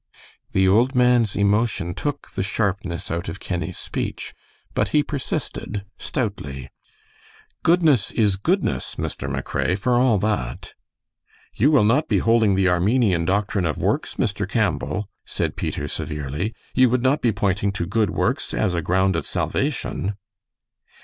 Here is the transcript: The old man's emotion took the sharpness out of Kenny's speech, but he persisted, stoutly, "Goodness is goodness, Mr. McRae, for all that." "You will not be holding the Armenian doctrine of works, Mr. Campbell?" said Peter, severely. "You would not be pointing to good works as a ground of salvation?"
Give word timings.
The 0.53 0.67
old 0.67 0.95
man's 0.95 1.35
emotion 1.35 1.93
took 1.93 2.31
the 2.31 2.41
sharpness 2.41 3.11
out 3.11 3.29
of 3.29 3.39
Kenny's 3.39 3.77
speech, 3.77 4.33
but 4.73 4.87
he 4.87 5.03
persisted, 5.03 5.85
stoutly, 5.99 6.71
"Goodness 7.61 8.09
is 8.09 8.35
goodness, 8.35 8.95
Mr. 8.95 9.29
McRae, 9.29 9.77
for 9.77 9.93
all 9.99 10.17
that." 10.17 10.73
"You 11.53 11.69
will 11.69 11.83
not 11.83 12.07
be 12.07 12.17
holding 12.17 12.55
the 12.55 12.67
Armenian 12.67 13.25
doctrine 13.25 13.67
of 13.67 13.77
works, 13.77 14.15
Mr. 14.15 14.49
Campbell?" 14.49 15.07
said 15.23 15.55
Peter, 15.55 15.87
severely. 15.87 16.55
"You 16.73 16.89
would 16.89 17.03
not 17.03 17.21
be 17.21 17.31
pointing 17.31 17.71
to 17.73 17.85
good 17.85 18.09
works 18.09 18.55
as 18.55 18.73
a 18.73 18.81
ground 18.81 19.15
of 19.15 19.23
salvation?" 19.27 20.15